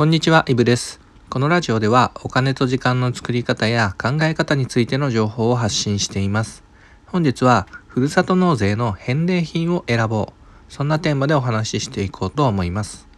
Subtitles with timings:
[0.00, 0.98] こんにちは、イブです。
[1.28, 6.64] このラジオではお金と時間の作り方や考え方についての情報を発信しています。
[7.04, 10.72] 本日は、ふるさと納税の返礼品を選ぼう。
[10.72, 13.08] そんなテーマでお話ししていこうと思います。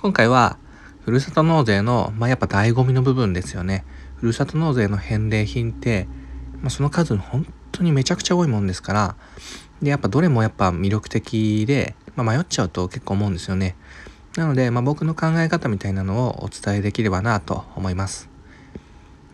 [0.00, 0.56] 今回は、
[1.04, 3.84] ふるさと納税の、まあ、やっぱ醍醐味の部分ですよね。
[4.16, 6.08] ふるさと納税の返礼品って、
[6.62, 9.16] まあ、その数本当にめちゃくちゃ多いもんですから、
[9.82, 13.76] で、やっぱどれもやっぱ魅力的で、まあ、迷っちゃうと結構思うんですよね。
[14.36, 18.28] なので、まあ、僕の考え方みたいなのをお伝えできればなと思います。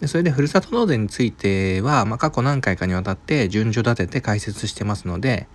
[0.01, 5.47] でそれで、ふるさと納税については、まあ、過去何回かにわたって順序立てて解説してますので、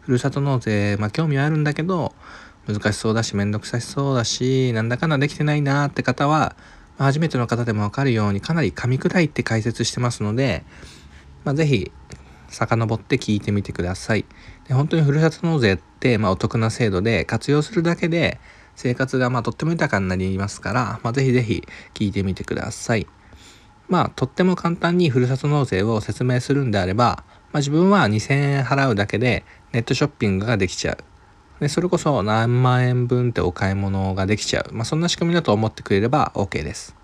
[0.00, 2.14] ふるさと納税、まあ、興味はあるんだけど、
[2.66, 6.56] 難しそうだし、めんどくさしそうだし、なんだかんだできてないなって方は、
[6.98, 10.64] まあ、初めての方でもわかるようにかなり噛み砕いて解説してますので、
[11.44, 11.90] まあ、ぜひ、
[12.48, 14.24] 遡って聞いてみてください。
[14.68, 18.40] で本当にふるさと納税って、まあ、お得な制度で活用するだけで、
[18.76, 21.62] 生活がまあとっても豊かになりますから、まあ、ぜひぜひ
[21.94, 23.06] 聞いてみてください。
[23.88, 30.98] まあ、とっても簡単にふるさと納税を説明するんであれば、まあ、自分は2000円払うだけでネットショッピングができちゃう。
[31.60, 34.72] でそれこそ何万円分ってお買い物ができちゃう。
[34.72, 36.96] まあ、そんな仕組みだと思ってくれれば OK です。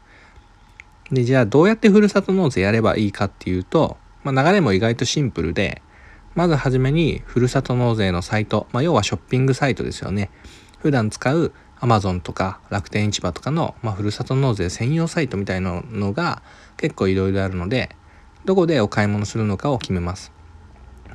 [1.12, 5.82] で、じゃあどうやってふるさと納税やればいいかっていうと、まあ、流れも意外とシンプルで、
[6.34, 10.30] まずはじめにふるさと納税のサイト、まあ、要はショッピングサイトですよね。
[10.78, 16.42] 普段使う Amazon とか楽天市場とかの、まあ、ふるさと納税専用サイトみたいなのが
[16.76, 17.96] 結構いろいろあるので、
[18.44, 20.32] どこでお買い物するのかを決めます。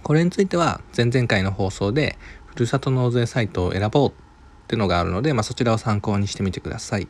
[0.04, 4.14] これについては前々回の放送で、ふるさと納税サイトを選ぼうっ
[4.68, 7.08] てのがあるので、まあ、そちらを参考にしてみてください。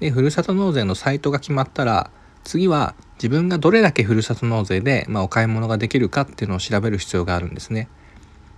[0.00, 2.10] で、ふるさと納税のサイトが決まったら、
[2.42, 7.88] 次は自分がどれだけふるさと納税で、まあ、お買い物ができるかっていうのを調べる必要があるんですね。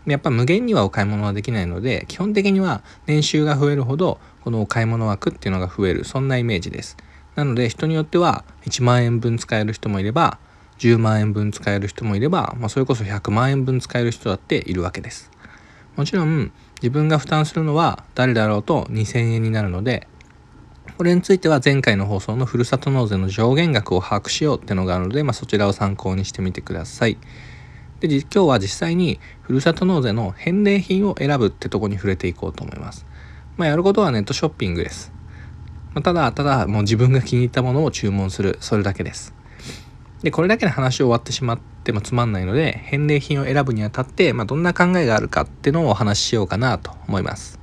[0.07, 6.97] やっぱ無限にはお買い物はできないので基本的には年収が増えるほどこのお買い物枠っていうのが増えるそんなイメージです
[7.35, 10.39] なので人によっては1万円分使える人もいれば
[10.79, 15.31] 10万円分使える人もいれば、まあ、それこそ100万円分使える人だっているわけです
[15.97, 20.07] もちろん自分が負担するのは誰だろうと2000円になるので
[20.97, 27.19] これについては前回の放送のふるさと納税の上限額を把握しようってのがあるので、まあ、そちらを参考にしてみてください。
[28.01, 33.07] で今日は実際にふるさと納税の返礼品を選ぶってとこに触れていこうと思います。
[33.57, 35.13] まあ、やることはネットショッピングです。
[35.95, 39.35] まあ、ただただもう自分が気に入ったものを注文するそれだけです。
[40.23, 47.59] でこれだけで話終わってしまってもつまんないので返礼品を選ぶにあたって、まあ、どんな考えがあるかっていうのをお話ししようかなと思います。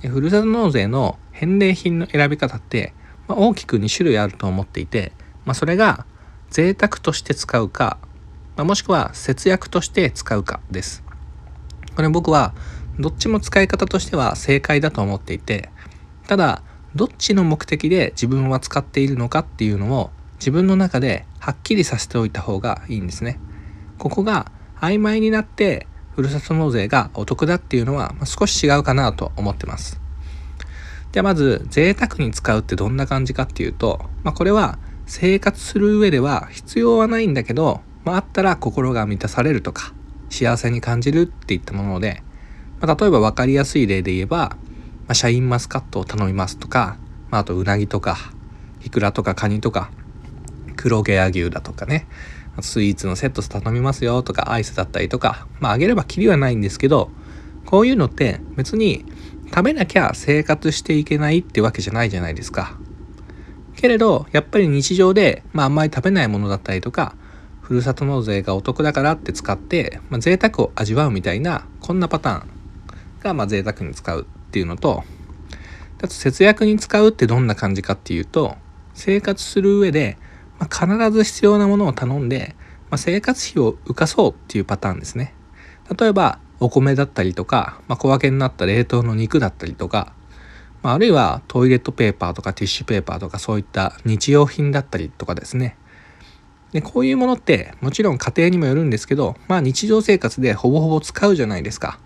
[0.00, 2.94] でふるさと納税の返礼品の選び方って、
[3.26, 5.12] まあ、大きく2種類あると思っていて、
[5.44, 6.06] まあ、それが
[6.50, 7.98] 贅沢として使うか
[8.56, 11.04] まあ、もしくは節約として使うかです。
[11.94, 12.54] これ僕は
[12.98, 15.70] どっちも使い方としては正解だと思っていて
[16.26, 16.62] ただ
[16.94, 23.38] どっちの目的で自分は使っているのかっていうのを自分の中ではっきりさせておいた方がいいんですね。
[23.98, 24.50] ここが
[24.80, 30.00] 曖昧になってふるさと納税がお得だっていうのは少し違うかなと思ってます。
[31.12, 39.92] ではまず贅沢に使うってどんな感じかっていうと、まあ、これは生活する上では必要はないんだけどまあ、あったら心が満たされるとか
[40.30, 42.22] 幸せに感じるっていったもので、
[42.80, 44.56] まあ、例えば分かりやすい例で言えば、ま
[45.08, 46.98] あ、シャインマスカットを頼みますとか、
[47.30, 48.16] まあ、あとうなぎとか
[48.84, 49.90] イクラとかカニとか
[50.76, 52.06] 黒毛和牛だとかね
[52.60, 57.10] スイーツのセット頼みますよとかアイスだったりとかまああげればきりはないんですけど
[57.66, 59.04] こういうのって別に
[59.48, 62.76] 食べなきゃ生活していけないってわけじゃないじゃないですか。
[63.76, 67.16] けれどやっぱり日常で、まあ、あんまり食べないものだったりとか
[67.64, 72.48] ふるさと納税がお得だからって使って、まあ、贅沢を味わうみたいなこんなパターン
[73.20, 75.02] がまあ贅沢に使うっていうのと
[75.96, 78.56] あと節約に使うってどんな感じかっていうと
[78.92, 80.18] 生活する上で、
[80.58, 82.54] まあ、必ず必要なものを頼んで、
[82.90, 85.34] まあ、生活費を浮かそうっていうパターンですね。
[85.98, 90.12] 例えばお米だったりとか、まあ、小分けになった冷凍の肉だったりとか、
[90.82, 95.78] まあ、あるいはトイレットペーパーとかティッシュペーパーとかそういった日用品だったりとかですね。
[96.74, 101.98] でこういうものってもちろん家庭にもよるんですけどまあ日常生活でほぼほぼ使うじゃないですか。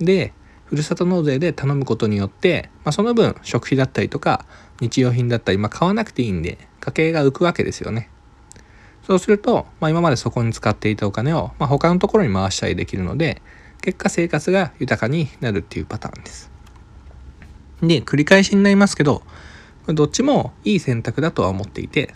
[0.00, 0.32] で
[0.64, 4.46] ふるさと納税で頼むことによって、まあ、その分食費だったりとか
[4.80, 8.10] 日用品だったり、まあ、買わなくていいんで家計が浮くわけですよね。
[9.06, 13.42] そうすると、まあ、今までそこに使っていたお金を、まあ、他のところに回したりできるので
[13.82, 16.50] 結果生活が豊かになるっていうパターンです。
[17.82, 19.22] で繰り返しになりますけど
[19.88, 22.14] どっちもいい選択だとは思っていて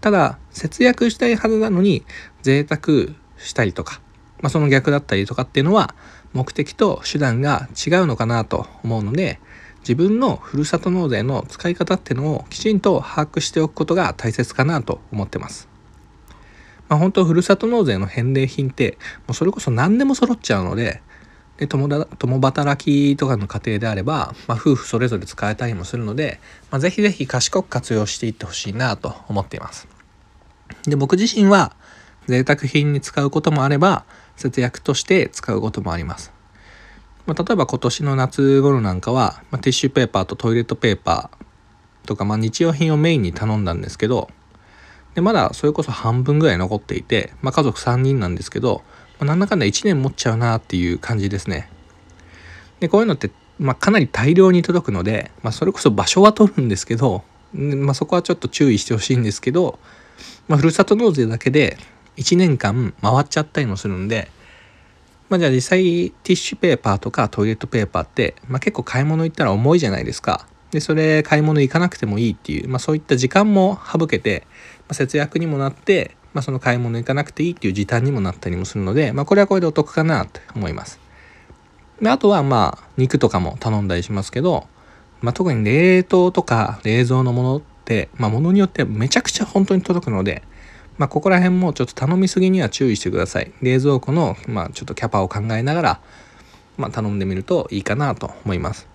[0.00, 2.04] ただ、節約したいはずなのに、
[2.42, 4.00] 贅沢したりとか、
[4.40, 5.94] まあ、その逆だったりとかっていうのは、
[6.32, 9.38] 目的と手段が違うのかなと思うので、
[9.80, 15.68] 自分のふるさと納税の使い方っていうのをきちんと把握しておくことが大切かなと思ってます。
[16.88, 21.02] まあ、本当ふるさと納税の返礼品ってもうそれこそ何でも揃っちゃうので
[21.58, 21.88] で共
[22.40, 26.40] 働きとかの家庭であれば、まあ、夫婦それぞれ使えたりもするので、
[26.70, 29.86] まあ、ぜひぜひ賢く活用していってほしいなと思っています。
[30.84, 31.76] で僕自身は
[32.26, 34.04] 贅沢品に使うこともあれば
[34.36, 36.32] 節約として使うこともあります。
[37.26, 44.28] まあ、例えば今年の夏頃なんかは、まあ、ティッシュペーパーとトイレットペーパーとか、まあ、日用品をメインに頼んだんですけど
[45.14, 48.82] でまだそれこそ半分ぐらい残っていて、まあ、家族3人なんですけど、
[49.24, 51.68] なんだかんだ1年持っちゃうなっていう感じですね。
[52.80, 57.22] でこういうのって、まあ、かなり大量に届くので、まあ、それこそ場所は取るんですけど、
[57.54, 59.78] まあ、そこはちょっと注意してほしいんですけど、
[60.48, 61.76] まあ、ふるさと納税だけで
[62.16, 64.28] 1年間回っちゃったりもするんで、
[65.28, 70.46] まあ、じゃあ実際ティッシュペーパーとかトイレットペーパーって、まあ、結構買い物行ったら重いじゃないですか。
[70.72, 74.46] でそれ買い物行かなくてもいいっていう、まあ、そういった時間も省けて、
[74.80, 81.00] まあ、節約にもなって、まあ、その買い物行かなくていいっていう時短にもなったりもするので、まあ、これはこれでお得かなと思います。
[82.00, 84.66] であとはまあ肉とかも頼んだりしますけど、
[85.20, 90.42] まあ、特に冷凍とか冷蔵のものって、まあ、ものによってめちゃくちゃ本当に届くので、
[90.98, 93.52] まあ、ここら辺もちょっと頼みすぎには注意してください。
[93.62, 96.00] 冷蔵庫の、まあ、ちょっとキャパを考えながら、
[96.76, 98.88] まあ、頼んでみるといいかなと思います。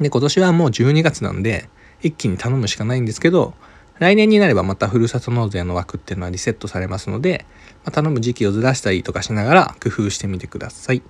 [0.00, 1.68] で、今年はもう12月なんで、
[2.02, 3.54] 一気に頼むしかないんですけど、
[3.98, 7.46] 来年になればまたふるさと納税の枠っていうのはリセットされますので、
[7.84, 11.02] まあ、頼む時期をずらしたりとかしながら工夫してみてください。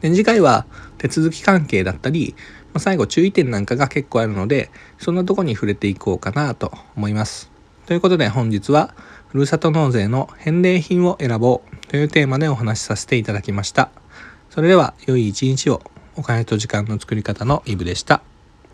[0.00, 0.66] で次回は
[0.98, 2.34] 手続き関係だったり、
[2.74, 7.50] まあ、最後注意点なんかが結構あるので、そんなとこに触れていこうかなと思います。
[7.86, 8.94] ということで本日は、
[9.28, 13.90] ふるさと納税の返礼品を選ぼうというテーマでお話しさせていただきました。
[14.50, 15.82] それでは良い一日を。
[16.16, 18.33] お金と時間の作り方のイブでした。